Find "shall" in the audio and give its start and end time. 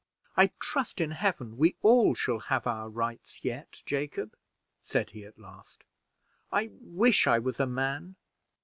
2.15-2.39